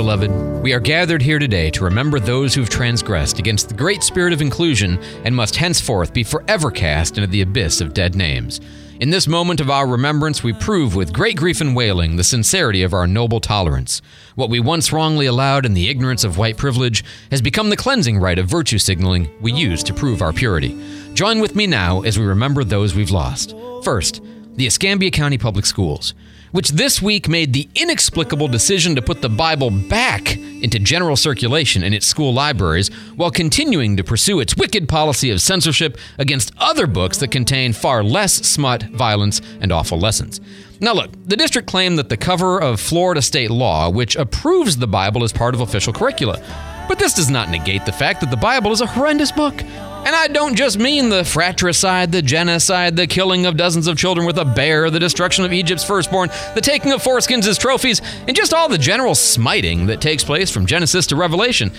[0.00, 0.30] beloved.
[0.62, 4.40] We are gathered here today to remember those who've transgressed against the great spirit of
[4.40, 8.62] inclusion and must henceforth be forever cast into the abyss of dead names.
[9.00, 12.82] In this moment of our remembrance, we prove with great grief and wailing the sincerity
[12.82, 14.00] of our noble tolerance.
[14.36, 18.16] What we once wrongly allowed in the ignorance of white privilege has become the cleansing
[18.16, 20.80] rite of virtue signaling we use to prove our purity.
[21.12, 23.54] Join with me now as we remember those we've lost.
[23.84, 24.22] First,
[24.54, 26.14] the Escambia County Public Schools
[26.52, 31.82] which this week made the inexplicable decision to put the Bible back into general circulation
[31.82, 36.86] in its school libraries while continuing to pursue its wicked policy of censorship against other
[36.86, 40.40] books that contain far less smut, violence, and awful lessons.
[40.80, 44.86] Now, look, the district claimed that the cover of Florida state law, which approves the
[44.86, 46.42] Bible as part of official curricula.
[46.88, 49.62] But this does not negate the fact that the Bible is a horrendous book
[50.06, 54.26] and I don't just mean the fratricide, the genocide, the killing of dozens of children
[54.26, 58.36] with a bear, the destruction of Egypt's firstborn, the taking of foreskins as trophies, and
[58.36, 61.70] just all the general smiting that takes place from Genesis to Revelation.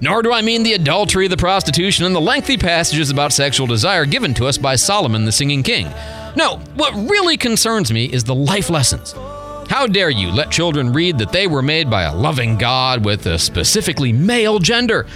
[0.00, 4.04] Nor do I mean the adultery, the prostitution, and the lengthy passages about sexual desire
[4.04, 5.88] given to us by Solomon the singing king.
[6.36, 9.14] No, what really concerns me is the life lessons.
[9.68, 13.26] How dare you let children read that they were made by a loving God with
[13.26, 15.06] a specifically male gender?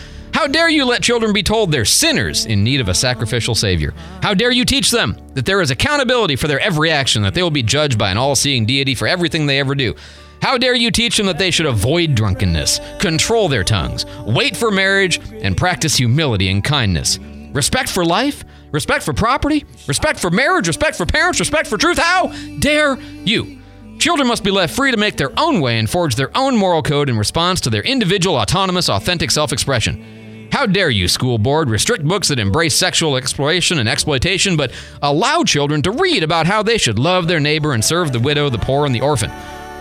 [0.41, 3.93] How dare you let children be told they're sinners in need of a sacrificial Savior?
[4.23, 7.43] How dare you teach them that there is accountability for their every action, that they
[7.43, 9.95] will be judged by an all seeing deity for everything they ever do?
[10.41, 14.71] How dare you teach them that they should avoid drunkenness, control their tongues, wait for
[14.71, 17.19] marriage, and practice humility and kindness?
[17.53, 21.99] Respect for life, respect for property, respect for marriage, respect for parents, respect for truth.
[21.99, 22.29] How
[22.61, 23.61] dare you?
[23.99, 26.83] Children must be left free to make their own way and forge their own moral
[26.83, 30.17] code in response to their individual, autonomous, authentic self expression.
[30.51, 35.45] How dare you, school board, restrict books that embrace sexual exploration and exploitation, but allow
[35.45, 38.59] children to read about how they should love their neighbor and serve the widow, the
[38.59, 39.31] poor, and the orphan?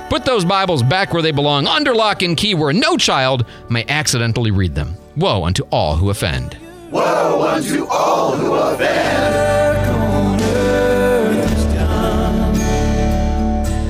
[0.10, 3.84] Put those Bibles back where they belong, under lock and key, where no child may
[3.90, 4.96] accidentally read them.
[5.18, 6.56] Woe unto all who offend.
[6.92, 9.48] Woe unto all who offend.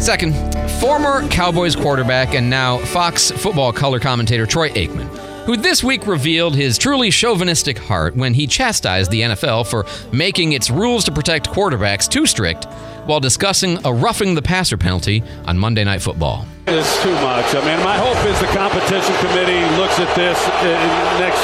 [0.02, 0.34] Second,
[0.80, 6.56] former Cowboys quarterback and now Fox football color commentator Troy Aikman who this week revealed
[6.56, 9.84] his truly chauvinistic heart when he chastised the NFL for
[10.16, 12.66] making its rules to protect quarterbacks too strict
[13.08, 16.46] while discussing a roughing the passer penalty on Monday Night Football.
[16.68, 17.56] It's too much.
[17.56, 21.42] I mean, my hope is the competition committee looks at this in the next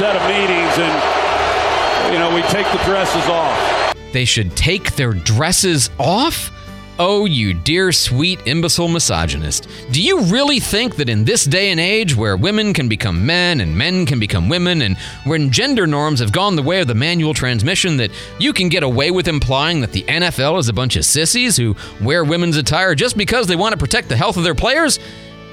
[0.00, 3.94] set of meetings and, you know, we take the dresses off.
[4.12, 6.50] They should take their dresses off?
[6.98, 9.66] Oh, you dear, sweet, imbecile misogynist.
[9.92, 13.60] Do you really think that in this day and age where women can become men
[13.60, 16.94] and men can become women, and when gender norms have gone the way of the
[16.94, 20.96] manual transmission, that you can get away with implying that the NFL is a bunch
[20.96, 24.44] of sissies who wear women's attire just because they want to protect the health of
[24.44, 24.98] their players?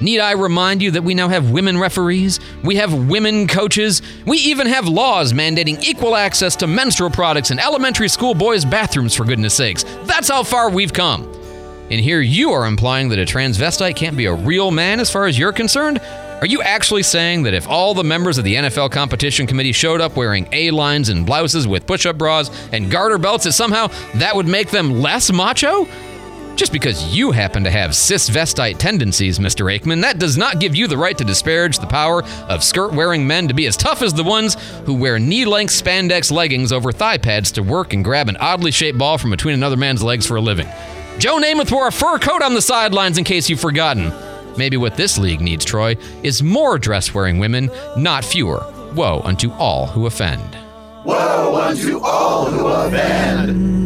[0.01, 2.39] Need I remind you that we now have women referees?
[2.63, 4.01] We have women coaches?
[4.25, 9.13] We even have laws mandating equal access to menstrual products in elementary school boys' bathrooms,
[9.13, 9.83] for goodness sakes.
[10.03, 11.23] That's how far we've come.
[11.91, 15.25] And here you are implying that a transvestite can't be a real man as far
[15.25, 15.99] as you're concerned?
[16.39, 19.99] Are you actually saying that if all the members of the NFL competition committee showed
[19.99, 23.87] up wearing A lines and blouses with push up bras and garter belts, that somehow
[24.15, 25.85] that would make them less macho?
[26.59, 29.73] Just because you happen to have cisvestite tendencies, Mr.
[29.73, 33.25] Aikman, that does not give you the right to disparage the power of skirt wearing
[33.25, 36.91] men to be as tough as the ones who wear knee length spandex leggings over
[36.91, 40.25] thigh pads to work and grab an oddly shaped ball from between another man's legs
[40.25, 40.67] for a living.
[41.17, 44.11] Joe Namath wore a fur coat on the sidelines in case you've forgotten.
[44.57, 48.65] Maybe what this league needs, Troy, is more dress wearing women, not fewer.
[48.95, 50.57] Woe unto all who offend.
[51.05, 53.79] Woe unto all who offend.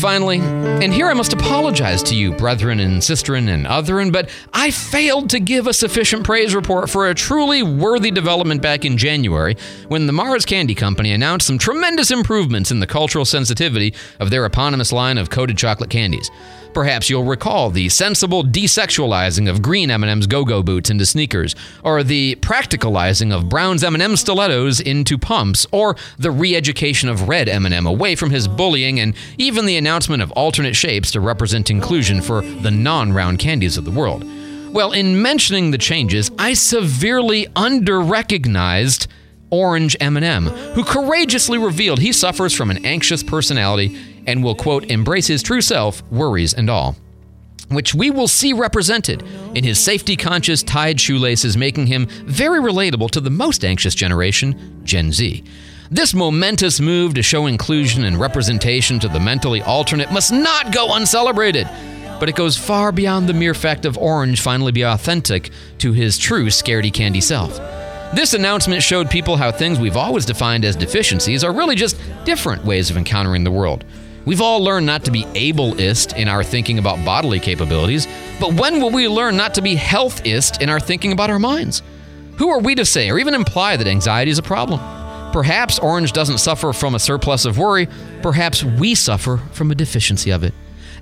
[0.00, 4.70] Finally, and here I must apologize to you, brethren and sisterin and otherin, but I
[4.70, 9.56] failed to give a sufficient praise report for a truly worthy development back in January
[9.88, 14.44] when the Mars Candy Company announced some tremendous improvements in the cultural sensitivity of their
[14.44, 16.30] eponymous line of coated chocolate candies.
[16.78, 22.36] Perhaps you'll recall the sensible desexualizing of green M&M's go-go boots into sneakers, or the
[22.36, 28.30] practicalizing of Brown's M&M stilettos into pumps, or the re-education of red M&M away from
[28.30, 33.40] his bullying, and even the announcement of alternate shapes to represent inclusion for the non-round
[33.40, 34.22] candies of the world.
[34.72, 39.08] Well, in mentioning the changes, I severely under-recognized
[39.50, 45.26] Orange M&M, who courageously revealed he suffers from an anxious personality and will, quote, embrace
[45.26, 46.96] his true self, worries and all.
[47.68, 49.22] Which we will see represented
[49.54, 54.80] in his safety conscious tied shoelaces, making him very relatable to the most anxious generation,
[54.84, 55.44] Gen Z.
[55.90, 60.94] This momentous move to show inclusion and representation to the mentally alternate must not go
[60.94, 61.68] uncelebrated.
[62.18, 66.18] but it goes far beyond the mere fact of Orange finally be authentic to his
[66.18, 67.60] true scaredy candy self.
[68.14, 72.64] This announcement showed people how things we've always defined as deficiencies are really just different
[72.64, 73.84] ways of encountering the world.
[74.24, 78.08] We've all learned not to be ableist in our thinking about bodily capabilities,
[78.40, 81.82] but when will we learn not to be healthist in our thinking about our minds?
[82.38, 84.80] Who are we to say or even imply that anxiety is a problem?
[85.32, 87.88] Perhaps Orange doesn't suffer from a surplus of worry,
[88.22, 90.54] perhaps we suffer from a deficiency of it.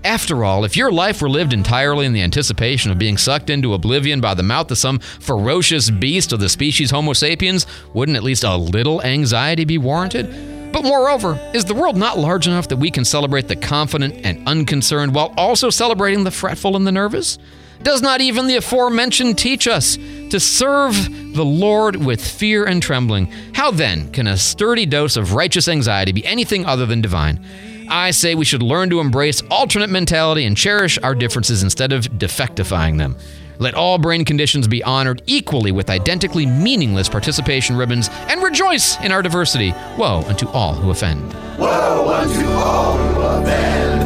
[0.05, 3.75] After all, if your life were lived entirely in the anticipation of being sucked into
[3.75, 8.23] oblivion by the mouth of some ferocious beast of the species Homo sapiens, wouldn't at
[8.23, 10.73] least a little anxiety be warranted?
[10.73, 14.47] But moreover, is the world not large enough that we can celebrate the confident and
[14.47, 17.39] unconcerned while also celebrating the fretful and the nervous?
[17.83, 20.95] Does not even the aforementioned teach us to serve
[21.35, 23.27] the Lord with fear and trembling?
[23.55, 27.45] How then can a sturdy dose of righteous anxiety be anything other than divine?
[27.89, 32.05] I say we should learn to embrace alternate mentality and cherish our differences instead of
[32.05, 33.17] defectifying them.
[33.59, 39.13] Let all brain conditions be honored equally with identically meaningless participation ribbons and rejoice in
[39.13, 39.73] our diversity.
[39.97, 41.33] Woe unto all who offend.
[41.59, 44.03] Woe unto all who offend.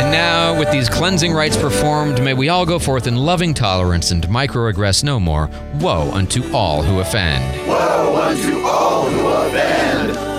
[0.00, 4.10] And now, with these cleansing rites performed, may we all go forth in loving tolerance
[4.10, 5.50] and microaggress no more.
[5.80, 7.68] Woe unto all who offend.
[7.68, 10.35] Woe unto all who offend.